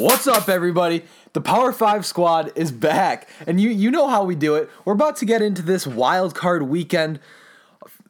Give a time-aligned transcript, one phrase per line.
[0.00, 1.02] What's up, everybody?
[1.34, 4.70] The Power Five squad is back, and you you know how we do it.
[4.86, 7.20] We're about to get into this wild card weekend,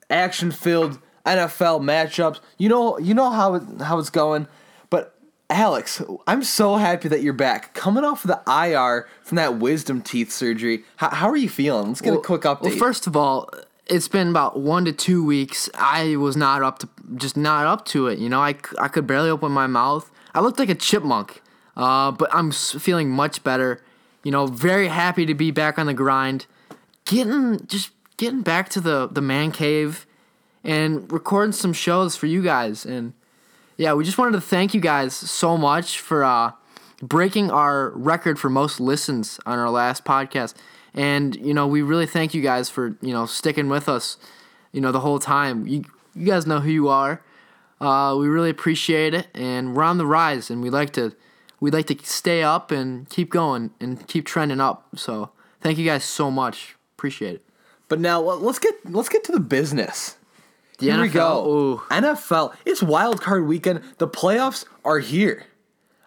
[0.08, 2.38] action filled NFL matchups.
[2.58, 4.46] You know you know how it, how it's going.
[4.88, 5.16] But
[5.50, 10.00] Alex, I'm so happy that you're back, coming off of the IR from that wisdom
[10.00, 10.84] teeth surgery.
[10.94, 11.88] How, how are you feeling?
[11.88, 12.62] Let's get a quick update.
[12.62, 13.50] Well, first of all,
[13.86, 15.68] it's been about one to two weeks.
[15.74, 18.20] I was not up to just not up to it.
[18.20, 20.08] You know, I, I could barely open my mouth.
[20.32, 21.42] I looked like a chipmunk,
[21.76, 23.82] uh, but I'm feeling much better.
[24.22, 26.46] You know, very happy to be back on the grind,
[27.04, 30.06] getting just getting back to the the man cave,
[30.62, 32.84] and recording some shows for you guys.
[32.84, 33.14] And
[33.76, 36.52] yeah, we just wanted to thank you guys so much for uh,
[37.02, 40.54] breaking our record for most listens on our last podcast.
[40.92, 44.16] And you know, we really thank you guys for you know sticking with us,
[44.72, 45.66] you know, the whole time.
[45.66, 45.84] You
[46.14, 47.22] you guys know who you are.
[47.80, 51.14] Uh, we really appreciate it, and we're on the rise, and we like to
[51.60, 54.86] we like to stay up and keep going and keep trending up.
[54.96, 55.30] So
[55.60, 56.76] thank you guys so much.
[56.96, 57.44] Appreciate it.
[57.88, 60.16] but now let- let's get let's get to the business.
[60.78, 61.50] The Here we NFL, go.
[61.50, 61.82] ooh.
[61.90, 62.54] NFL.
[62.64, 63.82] It's wild card weekend.
[63.98, 65.44] The playoffs are here.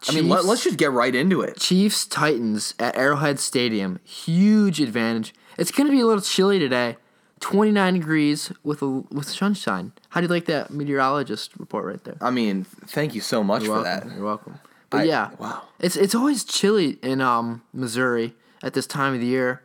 [0.10, 1.58] I mean, let, let's just get right into it.
[1.58, 4.00] Chiefs Titans at Arrowhead Stadium.
[4.04, 5.34] Huge advantage.
[5.58, 6.98] It's going to be a little chilly today.
[7.40, 9.92] 29 degrees with a, with sunshine.
[10.10, 12.18] How do you like that meteorologist report right there?
[12.20, 14.10] I mean, thank you so much You're for welcome.
[14.10, 14.16] that.
[14.18, 14.60] You're welcome.
[14.94, 15.64] But I- yeah, wow.
[15.80, 19.62] It's it's always chilly in um Missouri at this time of the year.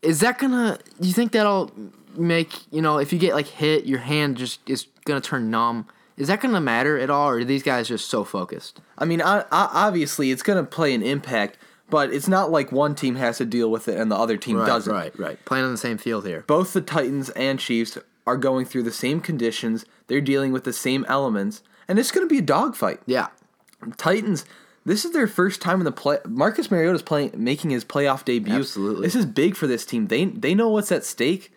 [0.00, 0.78] Is that gonna?
[1.00, 1.70] Do you think that'll
[2.16, 5.86] make you know if you get like hit, your hand just is gonna turn numb?
[6.16, 8.80] Is that gonna matter at all, or are these guys just so focused?
[8.98, 11.56] I mean, I, I, obviously, it's going to play an impact,
[11.90, 14.58] but it's not like one team has to deal with it and the other team
[14.58, 14.92] doesn't.
[14.92, 15.44] right, right.
[15.44, 16.44] Playing on the same field here.
[16.46, 19.84] Both the Titans and Chiefs are going through the same conditions.
[20.06, 23.00] They're dealing with the same elements, and it's going to be a dogfight.
[23.06, 23.28] Yeah,
[23.96, 24.44] Titans.
[24.84, 26.18] This is their first time in the play.
[26.26, 28.54] Marcus Mariota is playing, making his playoff debut.
[28.54, 29.06] Absolutely.
[29.06, 30.08] this is big for this team.
[30.08, 31.52] They they know what's at stake.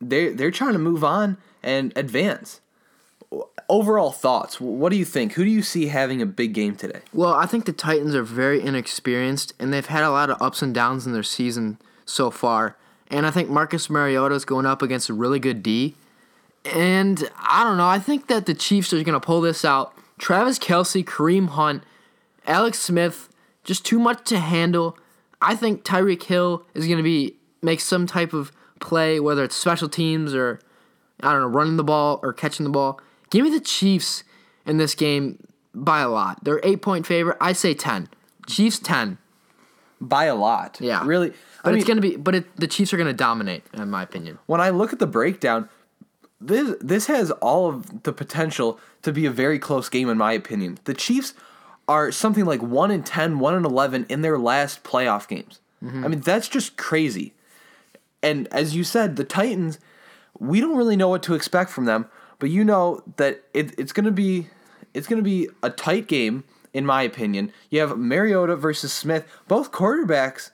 [0.00, 2.60] They they're trying to move on and advance.
[3.68, 4.60] Overall thoughts.
[4.60, 5.32] What do you think?
[5.32, 7.00] Who do you see having a big game today?
[7.12, 10.62] Well, I think the Titans are very inexperienced, and they've had a lot of ups
[10.62, 12.76] and downs in their season so far.
[13.08, 15.94] And I think Marcus Mariota is going up against a really good D.
[16.64, 17.86] And I don't know.
[17.86, 19.94] I think that the Chiefs are going to pull this out.
[20.18, 21.82] Travis Kelce, Kareem Hunt,
[22.46, 23.28] Alex Smith,
[23.64, 24.96] just too much to handle.
[25.40, 29.56] I think Tyreek Hill is going to be make some type of play, whether it's
[29.56, 30.60] special teams or
[31.20, 33.00] I don't know, running the ball or catching the ball.
[33.30, 34.24] Give me the Chiefs
[34.66, 36.44] in this game by a lot.
[36.44, 37.36] They're eight point favorite.
[37.40, 38.08] I say ten.
[38.46, 39.18] Chiefs ten.
[40.00, 40.78] By a lot.
[40.80, 41.32] Yeah, Really.
[41.62, 42.16] But I it's mean, gonna be.
[42.16, 44.38] But it, the Chiefs are gonna dominate, in my opinion.
[44.46, 45.68] when I look at the breakdown,
[46.40, 50.32] this this has all of the potential to be a very close game in my
[50.32, 50.78] opinion.
[50.84, 51.34] The Chiefs
[51.86, 55.60] are something like 1 in 10, 1 in 11 in their last playoff games.
[55.82, 56.04] Mm-hmm.
[56.04, 57.34] I mean, that's just crazy.
[58.22, 59.78] And as you said, the Titans,
[60.38, 62.06] we don't really know what to expect from them,
[62.38, 64.48] but you know that it, it's going to be
[64.94, 67.52] it's going to be a tight game in my opinion.
[67.70, 70.50] You have Mariota versus Smith, both quarterbacks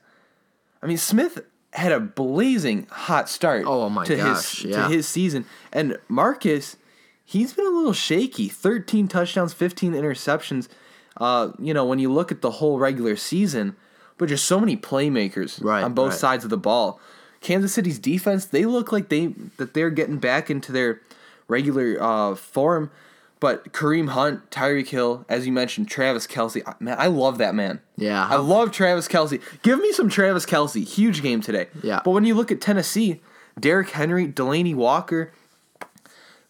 [0.82, 3.64] I mean, Smith had a blazing hot start.
[3.66, 4.88] Oh, my to gosh, his yeah.
[4.88, 6.76] to his season, and Marcus,
[7.24, 8.48] he's been a little shaky.
[8.48, 10.68] Thirteen touchdowns, fifteen interceptions.
[11.16, 13.76] Uh, you know, when you look at the whole regular season,
[14.16, 16.18] but just so many playmakers Right, on both right.
[16.18, 17.00] sides of the ball.
[17.40, 21.00] Kansas City's defense, they look like they that they're getting back into their
[21.48, 22.90] regular uh, form.
[23.40, 27.80] But Kareem Hunt, Tyreek Hill, as you mentioned, Travis Kelce, man, I love that man.
[27.96, 28.26] Yeah.
[28.28, 29.40] I love Travis Kelce.
[29.62, 30.86] Give me some Travis Kelce.
[30.86, 31.68] Huge game today.
[31.82, 32.02] Yeah.
[32.04, 33.22] But when you look at Tennessee,
[33.58, 35.32] Derrick Henry, Delanie Walker,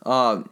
[0.05, 0.43] uh,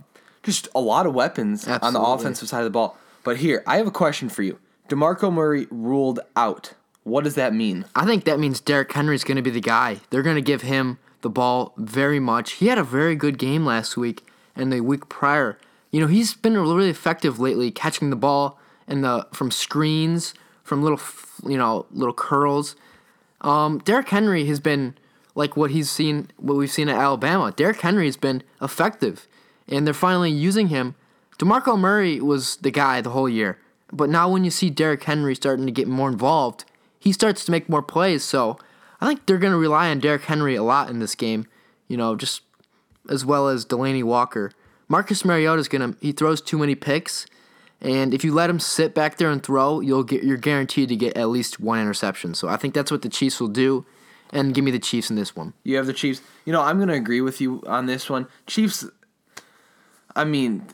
[0.44, 2.96] just a lot of weapons on the offensive side of the ball.
[3.24, 4.60] But here, I have a question for you.
[4.88, 6.74] DeMarco Murray ruled out.
[7.02, 7.84] What does that mean?
[7.96, 10.00] I think that means Derrick Henry's going to be the guy.
[10.10, 12.52] They're going to give him the ball very much.
[12.52, 14.24] He had a very good game last week
[14.54, 15.58] and the week prior.
[15.90, 20.82] You know, he's been really effective lately catching the ball and the from screens, from
[20.82, 21.00] little
[21.46, 22.76] you know, little curls.
[23.40, 24.96] Um, Derrick Henry has been
[25.34, 27.52] like what he's seen what we've seen at Alabama.
[27.52, 29.28] Derrick Henry has been effective
[29.68, 30.94] and they're finally using him.
[31.38, 33.58] DeMarco Murray was the guy the whole year.
[33.92, 36.64] But now when you see Derrick Henry starting to get more involved,
[36.98, 38.24] he starts to make more plays.
[38.24, 38.58] So
[39.00, 41.46] I think they're going to rely on Derrick Henry a lot in this game,
[41.86, 42.42] you know, just
[43.08, 44.50] as well as Delanie Walker.
[44.88, 47.26] Marcus Mariota is going to he throws too many picks,
[47.80, 50.96] and if you let him sit back there and throw, you'll get you're guaranteed to
[50.96, 52.34] get at least one interception.
[52.34, 53.84] So I think that's what the Chiefs will do,
[54.32, 55.52] and give me the Chiefs in this one.
[55.62, 56.22] You have the Chiefs.
[56.44, 58.26] You know, I'm going to agree with you on this one.
[58.46, 58.86] Chiefs.
[60.16, 60.64] I mean,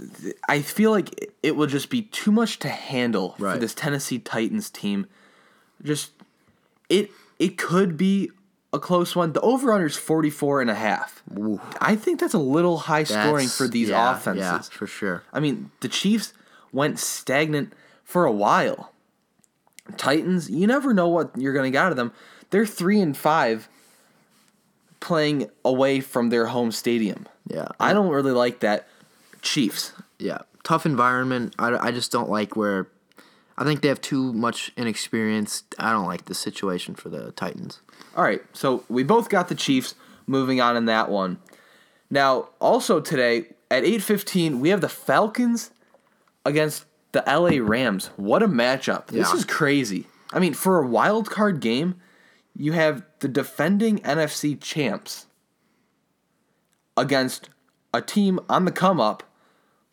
[0.48, 4.70] I feel like it will just be too much to handle for this Tennessee Titans
[4.70, 5.06] team.
[5.82, 6.12] Just
[6.88, 8.30] it it could be
[8.74, 9.32] a close one.
[9.32, 11.22] The over under is 44 and a half.
[11.80, 14.42] I think that's a little high scoring That's- for these yeah, offenses.
[14.42, 15.22] Yeah, for sure.
[15.32, 16.34] I mean, the Chiefs
[16.72, 17.72] went stagnant
[18.02, 18.92] for a while.
[19.96, 22.12] Titans, you never know what you're going to get out of them.
[22.50, 23.68] They're 3 and 5
[25.00, 27.28] playing away from their home stadium.
[27.46, 27.68] Yeah.
[27.78, 28.88] I don't really like that.
[29.42, 29.92] Chiefs.
[30.18, 31.54] Yeah, tough environment.
[31.58, 32.88] I, I just don't like where.
[33.56, 35.64] I think they have too much inexperience.
[35.78, 37.80] I don't like the situation for the Titans.
[38.16, 39.94] All right, so we both got the Chiefs
[40.26, 41.38] moving on in that one.
[42.10, 45.70] Now, also today at 8:15, we have the Falcons
[46.44, 48.10] against the LA Rams.
[48.16, 49.06] What a matchup.
[49.06, 50.06] This is crazy.
[50.32, 51.96] I mean, for a wild card game,
[52.56, 55.26] you have the defending NFC champs
[56.96, 57.50] against
[57.92, 59.22] a team on the come up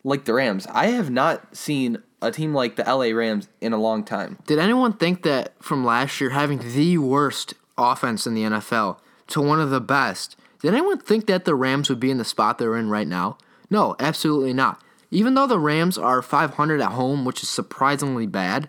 [0.04, 0.66] like the Rams.
[0.70, 4.38] I have not seen a team like the LA Rams in a long time.
[4.46, 7.54] Did anyone think that from last year having the worst
[7.90, 8.98] offense in the NFL
[9.28, 10.36] to one of the best?
[10.60, 13.38] Did anyone think that the Rams would be in the spot they're in right now?
[13.68, 14.80] No, absolutely not.
[15.10, 18.68] Even though the Rams are 500 at home, which is surprisingly bad,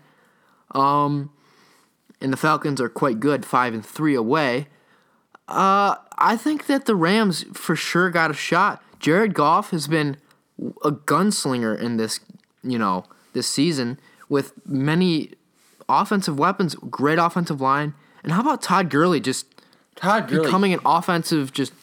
[0.71, 1.31] um,
[2.19, 4.67] and the Falcons are quite good, five and three away.
[5.47, 8.81] Uh, I think that the Rams for sure got a shot.
[8.99, 10.17] Jared Goff has been
[10.83, 12.19] a gunslinger in this,
[12.63, 13.99] you know, this season
[14.29, 15.33] with many
[15.89, 19.45] offensive weapons, great offensive line, and how about Todd Gurley just
[19.95, 21.73] Todd Gurley becoming an offensive just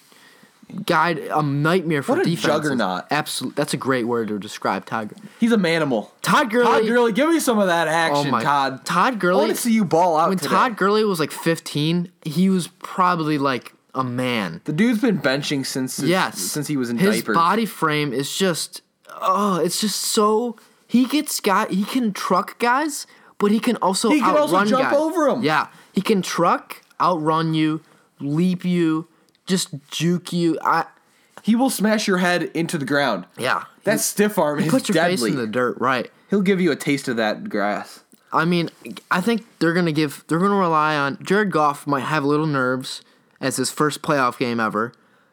[0.87, 2.44] guide, a nightmare for defense What a defenses.
[2.70, 3.04] juggernaut.
[3.10, 5.08] Absolutely, that's a great word to describe Todd.
[5.08, 5.22] Gurley.
[5.40, 6.10] He's a manimal.
[6.22, 6.64] Todd Gurley.
[6.66, 8.84] Todd Gurley, give me some of that Oh action, my Todd.
[8.84, 9.38] Todd I Gurley.
[9.46, 10.50] want to see you ball out when today.
[10.50, 14.60] Todd Gurley was like 15, he was probably like a man.
[14.64, 17.34] the dude's been benching since Yes, since he was in his diapers.
[17.34, 18.82] body frame is just
[19.20, 21.66] oh, it's just so he gets guy.
[21.69, 23.08] he can truck guys,
[23.38, 24.94] but he can also He can also jump guys.
[24.96, 25.43] over 'em.
[25.43, 27.81] Yeah, he can truck, outrun you,
[28.20, 29.08] leap you,
[29.46, 30.58] just juke you.
[30.62, 30.87] I
[31.42, 33.25] he will smash your head into the ground.
[33.38, 35.16] yeah, That stiff arm is put your deadly.
[35.16, 36.10] face in the dirt, right?
[36.28, 38.00] He'll give you a taste of that grass.
[38.32, 38.69] I mean,
[39.10, 42.46] I think they're gonna give they're gonna rely on Jared Goff might have a little
[42.46, 43.02] nerves
[43.40, 44.93] as his first playoff game ever.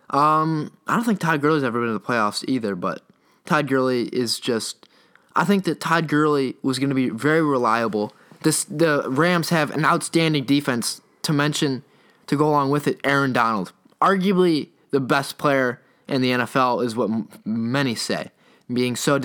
[0.09, 3.01] Um, I don't think Todd Gurley's ever been to the playoffs either, but
[3.45, 4.87] Todd Gurley is just
[5.35, 8.13] I think that Todd Gurley was gonna be very reliable.
[8.43, 11.83] This the Rams have an outstanding defense to mention
[12.27, 13.73] to go along with it, Aaron Donald.
[14.01, 18.31] Arguably the best player in the NFL is what m- many say,
[18.71, 19.19] being so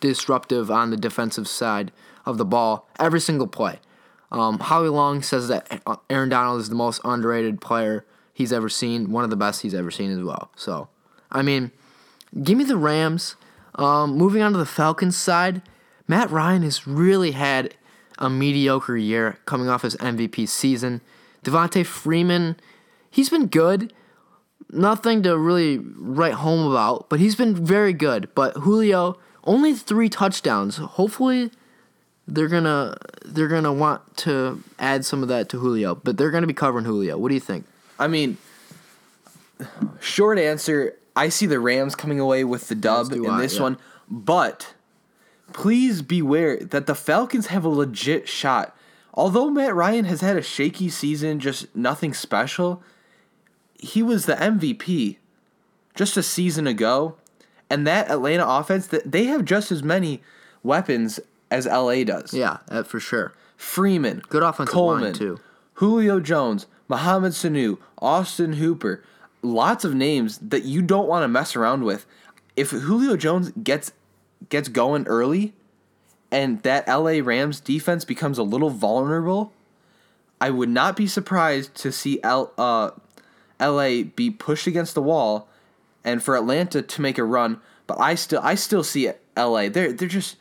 [0.00, 1.92] disruptive on the defensive side
[2.24, 3.78] of the ball every single play.
[4.30, 9.12] Um, Howie Long says that Aaron Donald is the most underrated player he's ever seen,
[9.12, 10.50] one of the best he's ever seen as well.
[10.56, 10.88] So,
[11.30, 11.70] I mean,
[12.42, 13.36] give me the Rams.
[13.74, 15.62] Um, moving on to the Falcons side,
[16.08, 17.74] Matt Ryan has really had
[18.18, 21.00] a mediocre year coming off his MVP season.
[21.44, 22.56] Devonta Freeman,
[23.10, 23.92] he's been good.
[24.70, 28.28] Nothing to really write home about, but he's been very good.
[28.34, 30.76] But Julio, only three touchdowns.
[30.76, 31.50] Hopefully,
[32.26, 36.46] they're gonna they're gonna want to add some of that to Julio, but they're gonna
[36.46, 37.18] be covering Julio.
[37.18, 37.66] What do you think?
[37.98, 38.38] I mean,
[40.00, 43.62] short answer, I see the Rams coming away with the dub in I, this yeah.
[43.62, 43.78] one,
[44.08, 44.74] but
[45.52, 48.76] please beware that the Falcons have a legit shot.
[49.14, 52.82] Although Matt Ryan has had a shaky season, just nothing special,
[53.78, 55.18] he was the MVP
[55.94, 57.16] just a season ago.
[57.68, 60.22] And that Atlanta offense, that they have just as many
[60.62, 61.20] weapons
[61.50, 62.32] as LA does.
[62.34, 63.32] Yeah, for sure.
[63.56, 65.40] Freeman, Good offensive Coleman, line, too.
[65.74, 69.02] Julio Jones, Mohamed Sanu, Austin Hooper,
[69.40, 72.06] lots of names that you don't want to mess around with.
[72.56, 73.92] If Julio Jones gets
[74.48, 75.54] gets going early,
[76.30, 79.52] and that LA Rams defense becomes a little vulnerable,
[80.40, 82.90] I would not be surprised to see L, uh,
[83.60, 85.48] LA be pushed against the wall,
[86.04, 87.60] and for Atlanta to make a run.
[87.86, 89.68] But I still I still see LA.
[89.68, 90.36] They're they're just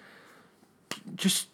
[1.16, 1.48] just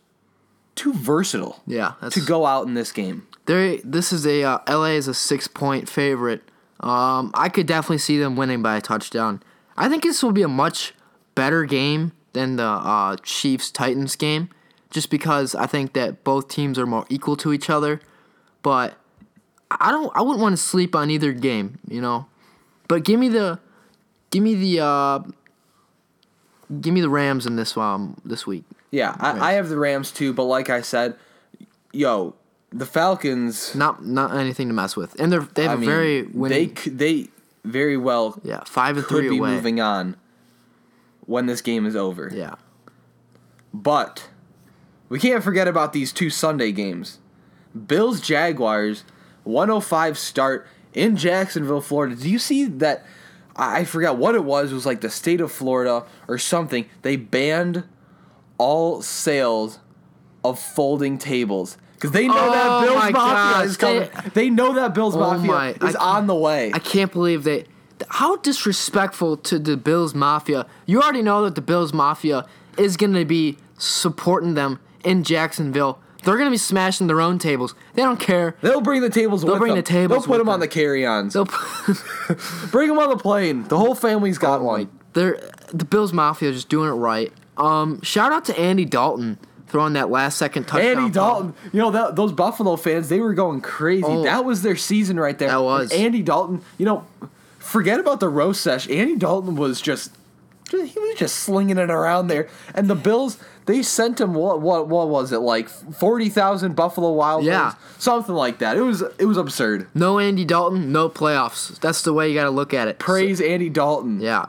[0.76, 3.28] too versatile Yeah, that's to go out in this game.
[3.46, 6.44] They this is a uh, LA is a six point favorite.
[6.80, 9.42] Um, I could definitely see them winning by a touchdown.
[9.76, 10.94] I think this will be a much
[11.36, 14.50] better game than the uh, Chiefs Titans game,
[14.92, 18.00] just because I think that both teams are more equal to each other.
[18.62, 18.96] But
[19.72, 20.12] I don't.
[20.16, 22.28] I wouldn't want to sleep on either game, you know.
[22.88, 23.60] But give me the,
[24.30, 25.20] give me the, uh,
[26.80, 28.64] give me the Rams in this um this week.
[28.92, 31.16] Yeah, I, I have the Rams too, but like I said,
[31.92, 32.36] yo,
[32.72, 33.76] the Falcons.
[33.76, 36.28] Not not anything to mess with, and they're they have I a mean, very they
[36.32, 36.78] winning.
[36.78, 37.28] c- they
[37.66, 39.52] very well yeah, five and could three be away.
[39.52, 40.16] moving on
[41.28, 42.32] when this game is over.
[42.34, 42.56] Yeah.
[43.74, 44.30] But
[45.10, 47.20] we can't forget about these two Sunday games.
[47.88, 49.04] Bills Jaguars
[49.44, 52.16] 105 start in Jacksonville, Florida.
[52.16, 53.06] Do you see that
[53.56, 54.72] I forgot what it was.
[54.72, 56.86] It was like the state of Florida or something.
[57.02, 57.84] They banned
[58.58, 59.80] all sales
[60.44, 64.00] of folding tables because they know Oh that Bills Mafia gosh, is coming.
[64.26, 66.72] they- They, know that Bills Oh Mafia my- is on the way.
[66.74, 67.66] I can't believe they.
[68.10, 70.66] How disrespectful to the Bills Mafia.
[70.86, 72.46] You already know that the Bills Mafia
[72.78, 76.00] is going to be supporting them in Jacksonville.
[76.24, 77.74] They're going to be smashing their own tables.
[77.94, 78.56] They don't care.
[78.62, 79.78] They'll bring the tables with bring them.
[79.78, 81.34] the tables They'll put with them on the carry-ons.
[81.34, 81.46] They'll,
[82.72, 83.64] Bring them on the plane.
[83.68, 84.90] The whole family's got one.
[85.14, 85.40] they're
[85.72, 87.32] the Bills Mafia just doing it right.
[87.56, 89.38] Um, shout out to Andy Dalton
[89.68, 90.98] throwing that last second touchdown.
[90.98, 91.12] Andy.
[91.12, 94.04] Dalton, you know that those Buffalo fans, they were going crazy.
[94.06, 94.24] Oh.
[94.24, 95.50] that was their season right there.
[95.50, 95.92] That was.
[95.92, 96.62] And Andy Dalton.
[96.78, 97.06] You know,
[97.60, 98.90] forget about the roast sesh.
[98.90, 100.16] Andy Dalton was just,
[100.72, 102.48] he was just slinging it around there.
[102.74, 107.12] And the Bills, they sent him what what what was it like forty thousand Buffalo
[107.12, 107.66] Wild Yeah.
[107.66, 108.78] Wings, something like that.
[108.78, 109.88] It was it was absurd.
[109.94, 111.80] No Andy Dalton, no playoffs.
[111.80, 112.98] That's the way you got to look at it.
[113.00, 114.22] Praise Andy Dalton.
[114.22, 114.46] Yeah.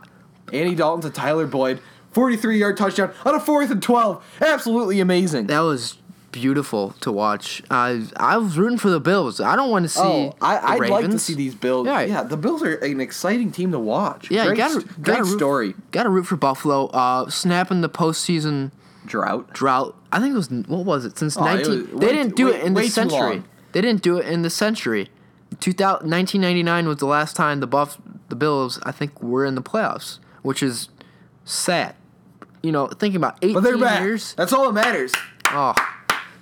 [0.52, 4.24] Andy Dalton to Tyler Boyd, forty three yard touchdown on a fourth and twelve.
[4.40, 5.48] Absolutely amazing.
[5.48, 5.97] That was
[6.32, 7.62] beautiful to watch.
[7.70, 9.40] I I was rooting for the Bills.
[9.40, 10.00] I don't want to see.
[10.02, 11.86] Oh, I, the I'd like to see these Bills.
[11.86, 12.00] Yeah.
[12.02, 12.22] Yeah.
[12.22, 14.30] the Bills are an exciting team to watch.
[14.30, 15.74] Yeah, great, gotta, st- gotta great root, story.
[15.90, 16.86] Gotta root for Buffalo.
[16.86, 18.70] Uh, snapping the postseason
[19.06, 19.52] Drought.
[19.52, 19.96] drought.
[20.12, 21.90] I think it was what was it since Oh, it nineteen?
[21.92, 23.42] was they way didn't do way- it in the century.
[23.72, 25.10] They didn't do it in the century.
[25.60, 29.62] 2000, 1999 was the last time the Buff the Bills I think were in the
[29.62, 30.88] playoffs, which is
[31.44, 31.94] sad.
[32.62, 34.00] You know, thinking about eighteen But they're back.
[34.02, 34.34] years.
[34.34, 35.12] That's all that matters.
[35.50, 35.74] Oh,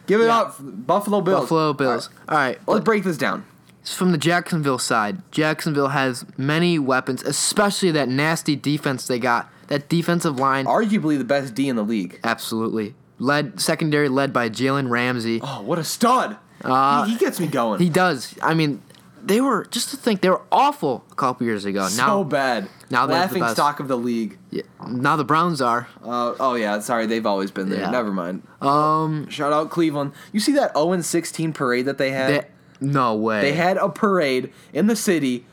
[0.07, 0.41] Give it Yeah.
[0.41, 1.41] up, Buffalo Bills.
[1.43, 2.09] Buffalo Bills.
[2.29, 3.45] All right, Let's break this down.
[3.83, 5.23] It's from the Jacksonville side.
[5.31, 9.49] Jacksonville has many weapons, especially that nasty defense they got.
[9.69, 12.21] That defensive line, Arguably the best D in the league.
[12.25, 15.41] absolutely led secondary led by Jalen Ramsey.
[15.43, 16.37] Oh, what a stud!
[16.65, 17.81] Uh, he, he gets me going.
[17.81, 18.35] He does.
[18.43, 18.81] I mean,
[19.27, 21.87] they were just to think they were awful a couple years ago.
[21.89, 22.69] so now, bad.
[22.91, 23.55] now they're the laughing best.
[23.57, 24.39] stock of the league.
[24.51, 25.89] yeah, now the Browns are.
[26.03, 27.81] Uh, oh yeah, sorry, they've always been there.
[27.81, 27.91] Yeah.
[27.91, 28.47] Never mind.
[28.61, 30.13] Um, Shout out Cleveland.
[30.33, 32.31] You see that 0 16 parade that they had?
[32.31, 32.47] they,
[32.81, 33.41] no way.
[33.41, 35.45] They had a parade in the city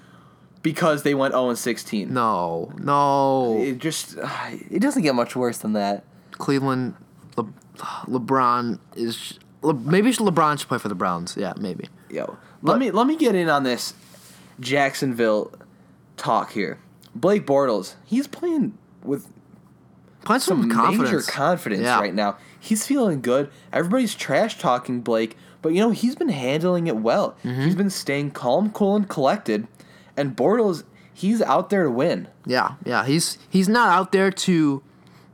[0.62, 2.14] because they went 0 16.
[2.14, 3.60] no, no.
[3.60, 4.18] It just
[4.70, 6.04] it doesn't get much worse than that.
[6.32, 6.96] Cleveland,
[7.38, 7.48] Le,
[8.06, 9.40] LeBron is.
[9.62, 11.36] Le, maybe LeBron should play for the Browns.
[11.38, 11.88] Yeah, maybe.
[12.14, 13.94] Yo, let But- me let me get in on this
[14.60, 15.52] Jacksonville
[16.18, 16.78] talk here.
[17.16, 19.28] Blake Bortles, he's playing with
[20.24, 21.12] Playing some, confidence.
[21.12, 22.00] major confidence Yeah.
[22.00, 22.38] right now.
[22.60, 23.50] He's feeling good.
[23.74, 27.36] Everybody's trash talking Blake, but you know he's been handling it well.
[27.44, 27.62] Mm-hmm.
[27.64, 29.68] He's been staying calm, cool, and collected.
[30.16, 32.28] And Bortles, he's out there to win.
[32.46, 33.06] Yeah, yeah.
[33.06, 34.82] He's he's not out there to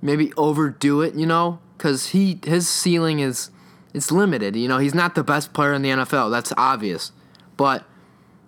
[0.01, 3.51] maybe overdo it, you know, because he his ceiling is
[3.93, 4.55] it's limited.
[4.55, 6.31] You know, he's not the best player in the NFL.
[6.31, 7.11] That's obvious,
[7.57, 7.85] but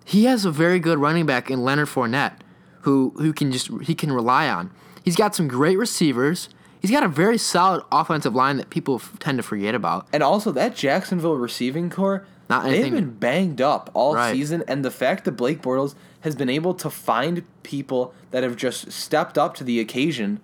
[0.04, 2.34] he has a very good running back in Leonard Fournette,
[2.82, 4.70] who who can just he can rely on.
[5.04, 6.48] He's got some great receivers.
[6.80, 10.06] He's got a very solid offensive line that people f- tend to forget about.
[10.12, 14.32] And also that Jacksonville receiving core, Not they've been banged up all Right.
[14.32, 14.64] season.
[14.66, 18.90] And the fact that Blake Bortles has been able to find people that have just
[18.90, 20.40] stepped up to the occasion,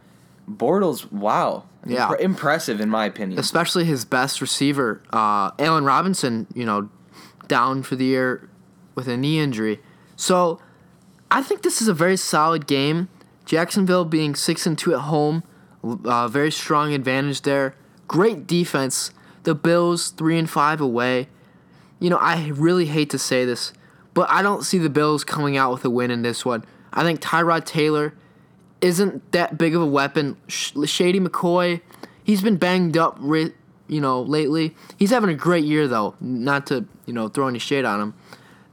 [0.48, 2.08] Bortles, wow, Yeah.
[2.08, 3.38] Impre- impressive in my opinion.
[3.38, 6.88] especially his best receiver, uh, Allen Robinson, you know,
[7.46, 8.48] down for the year
[8.94, 9.80] with a knee injury.
[10.16, 10.58] So
[11.30, 13.08] I think this is a very solid game.
[13.44, 15.42] Jacksonville being six and two at home,
[16.04, 17.74] uh, very strong advantage there.
[18.06, 19.10] Great defense.
[19.44, 21.28] The Bills three and five away.
[22.00, 23.72] You know, I really hate to say this,
[24.14, 26.64] but I don't see the Bills coming out with a win in this one.
[26.92, 28.14] I think Tyrod Taylor
[28.80, 30.36] isn't that big of a weapon.
[30.48, 31.80] Shady McCoy,
[32.22, 33.52] he's been banged up, you
[34.00, 34.74] know, lately.
[34.96, 36.14] He's having a great year though.
[36.20, 38.14] Not to you know throw any shade on him.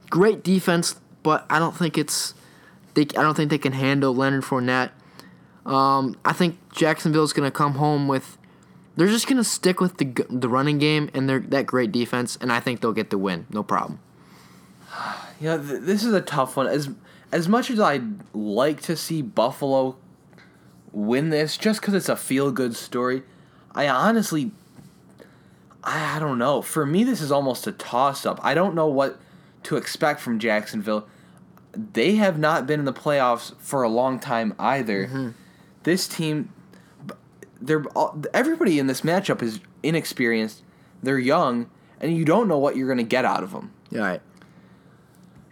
[0.10, 2.34] Great defense, but I don't think it's.
[2.94, 4.92] They, I don't think they can handle Leonard Fournette.
[5.66, 8.38] Um, I think Jacksonville's gonna come home with.
[8.96, 12.52] They're just gonna stick with the the running game and their that great defense, and
[12.52, 13.48] I think they'll get the win.
[13.50, 14.00] No problem.
[15.42, 16.66] Yeah, th- this is a tough one.
[16.66, 16.90] As
[17.36, 19.98] as much as I'd like to see Buffalo
[20.94, 23.24] win this, just because it's a feel good story,
[23.74, 24.52] I honestly,
[25.84, 26.62] I, I don't know.
[26.62, 28.40] For me, this is almost a toss up.
[28.42, 29.20] I don't know what
[29.64, 31.10] to expect from Jacksonville.
[31.74, 35.08] They have not been in the playoffs for a long time either.
[35.08, 35.30] Mm-hmm.
[35.84, 36.54] This team,
[37.60, 40.64] they're all, everybody in this matchup is inexperienced.
[41.04, 43.74] They're young, and you don't know what you're going to get out of them.
[43.92, 44.22] All right.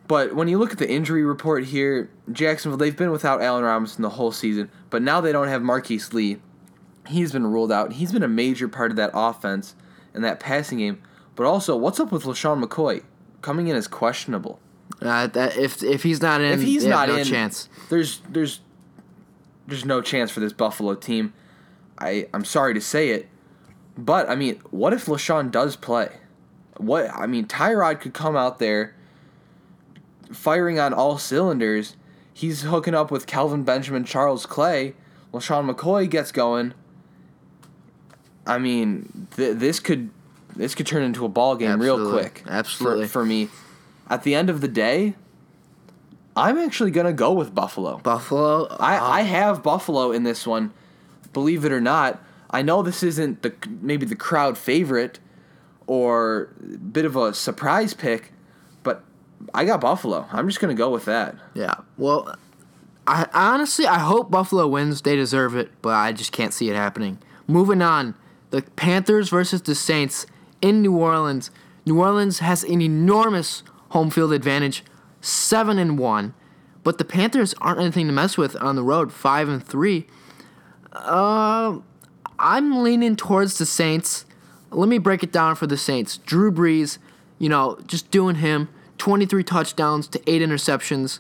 [0.08, 4.02] But when you look at the injury report here, Jacksonville, they've been without Allen Robinson
[4.02, 6.40] the whole season, but now they don't have Marquise Lee.
[7.08, 7.94] He's been ruled out.
[7.94, 9.76] He's been a major part of that offense
[10.14, 11.02] and that passing game.
[11.36, 13.04] But also, what's up with LeSean McCoy?
[13.42, 14.60] Coming in as questionable.
[15.02, 17.68] Uh, that if if he's not in, If he's not no in, chance.
[17.90, 18.62] There's there's
[19.68, 21.34] there's no chance for this Buffalo team.
[21.98, 23.28] I I'm sorry to say it,
[23.98, 26.10] but I mean, what if LeSean does play?
[26.78, 28.96] What I mean, Tyrod could come out there
[30.34, 31.96] firing on all cylinders.
[32.34, 34.96] He's hooking up with Kelvin Benjamin, Charles Clay.
[35.34, 36.74] LeSean McCoy gets going.
[38.46, 40.10] I mean, th- this could
[40.56, 42.44] this could turn into a ball game real quick.
[42.48, 43.08] Absolutely.
[43.08, 43.50] for me.
[44.10, 45.16] At the end of the day,
[46.36, 47.98] I'm actually gonna go with Buffalo.
[48.00, 48.68] Buffalo.
[48.80, 50.74] I, uh, I have Buffalo in this one.
[51.32, 55.20] Believe it or not, I know this isn't the maybe the crowd favorite
[55.88, 58.33] or a bit of a surprise pick,
[59.54, 60.28] I got Buffalo.
[60.32, 61.36] I'm just gonna go with that.
[61.54, 61.76] Yeah.
[61.98, 62.36] Well,
[63.08, 65.02] I honestly I hope Buffalo wins.
[65.02, 67.20] They deserve it, but I just can't see it happening.
[67.48, 68.16] Moving on,
[68.52, 70.26] the Panthers versus the Saints
[70.62, 71.52] in New Orleans.
[71.86, 74.84] New Orleans has an enormous home field advantage,
[75.22, 76.34] seven and one,
[76.84, 80.08] but the Panthers aren't anything to mess with on the road, five and three.
[80.94, 81.80] Uh,
[82.40, 84.26] I'm leaning towards the Saints.
[84.72, 86.18] Let me break it down for the Saints.
[86.18, 86.98] Drew Brees,
[87.40, 88.70] you know, just doing him,
[89.04, 91.20] 23 touchdowns to 8 interceptions.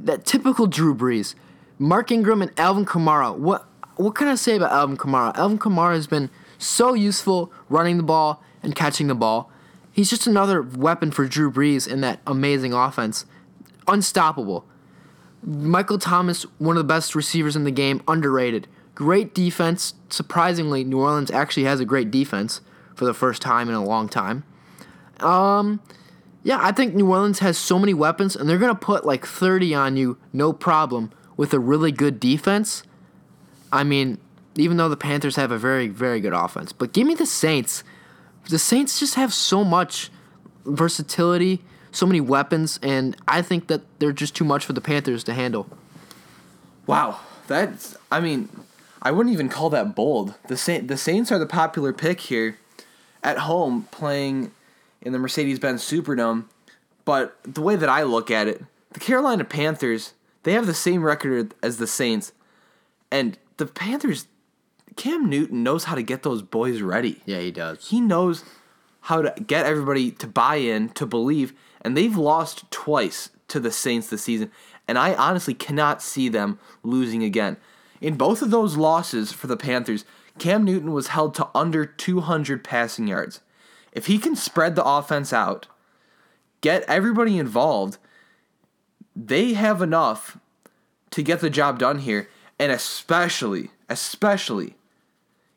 [0.00, 1.34] That typical Drew Brees.
[1.78, 3.36] Mark Ingram and Alvin Kamara.
[3.36, 5.36] What what can I say about Alvin Kamara?
[5.36, 9.50] Alvin Kamara has been so useful running the ball and catching the ball.
[9.92, 13.26] He's just another weapon for Drew Brees in that amazing offense.
[13.86, 14.64] Unstoppable.
[15.42, 18.68] Michael Thomas, one of the best receivers in the game, underrated.
[18.94, 19.92] Great defense.
[20.08, 22.62] Surprisingly, New Orleans actually has a great defense
[22.94, 24.44] for the first time in a long time.
[25.20, 25.80] Um,
[26.44, 29.74] yeah, I think New Orleans has so many weapons, and they're gonna put like 30
[29.74, 32.82] on you, no problem, with a really good defense.
[33.72, 34.18] I mean,
[34.56, 37.84] even though the Panthers have a very, very good offense, but give me the Saints.
[38.48, 40.10] The Saints just have so much
[40.64, 45.24] versatility, so many weapons, and I think that they're just too much for the Panthers
[45.24, 45.68] to handle.
[46.86, 48.48] Wow, that's I mean,
[49.00, 50.34] I wouldn't even call that bold.
[50.48, 52.58] The Saint, the Saints are the popular pick here,
[53.22, 54.50] at home playing
[55.02, 56.46] in the Mercedes-Benz Superdome.
[57.04, 58.62] But the way that I look at it,
[58.92, 62.32] the Carolina Panthers they have the same record as the Saints,
[63.10, 64.26] and the Panthers,
[64.96, 67.20] Cam Newton knows how to get those boys ready.
[67.24, 67.88] Yeah, he does.
[67.88, 68.44] He knows
[69.02, 73.70] how to get everybody to buy in, to believe, and they've lost twice to the
[73.70, 74.50] Saints this season,
[74.88, 77.56] and I honestly cannot see them losing again.
[78.00, 80.04] In both of those losses for the Panthers,
[80.38, 83.40] Cam Newton was held to under 200 passing yards.
[83.92, 85.66] If he can spread the offense out,
[86.60, 87.98] get everybody involved,
[89.14, 90.38] they have enough
[91.10, 92.28] to get the job done here,
[92.58, 94.76] and especially, especially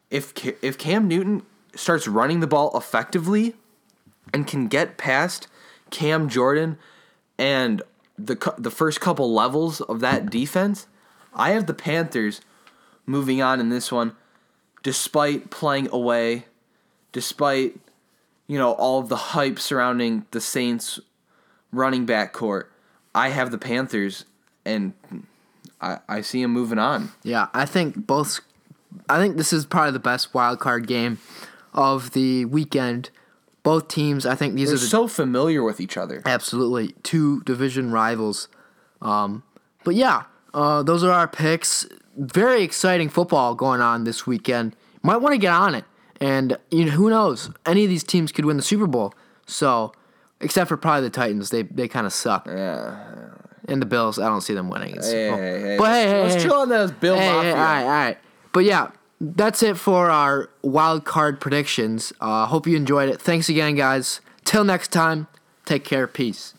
[0.10, 1.44] if if Cam Newton
[1.76, 3.56] starts running the ball effectively
[4.34, 5.48] and can get past
[5.90, 6.78] Cam Jordan
[7.38, 7.82] and
[8.18, 10.88] the the first couple levels of that defense,
[11.34, 12.42] I have the Panthers
[13.06, 14.16] moving on in this one
[14.84, 16.46] despite playing away,
[17.12, 17.80] despite
[18.48, 21.00] you know all of the hype surrounding the Saints
[21.72, 22.72] running back court.
[23.14, 24.26] I have the Panthers
[24.66, 24.94] and
[25.82, 27.12] I, I see them moving on.
[27.24, 28.40] Yeah, I think both.
[29.10, 31.20] I think this is probably the best wild card game
[31.74, 33.10] of the weekend.
[33.64, 36.22] Both teams, I think these They're are the so familiar with each other.
[36.26, 38.48] absolutely two division rivals.
[39.02, 39.42] Um,
[39.84, 41.86] but yeah, uh, those are our picks.
[42.16, 44.76] Very exciting football going on this weekend.
[45.02, 45.84] Might want to get on it,
[46.22, 47.50] and you know who knows?
[47.66, 49.14] Any of these teams could win the Super Bowl.
[49.46, 49.92] So,
[50.42, 52.48] except for probably the Titans, they they kind of suck.
[52.48, 52.98] Yeah.
[53.68, 54.94] And the Bills, I don't see them winning.
[55.02, 55.78] Super Hey, hey, hey.
[55.78, 56.44] But hey, hey, let's hey.
[56.44, 57.44] chill on those Bill Hey, Mafia.
[57.44, 58.18] hey, all right, all right.
[58.54, 62.14] But yeah, that's it for our wild card predictions.
[62.22, 63.20] Uh, hope you enjoyed it.
[63.20, 64.22] Thanks again, guys.
[64.44, 65.26] Till next time,
[65.66, 66.06] take care.
[66.06, 66.54] Peace.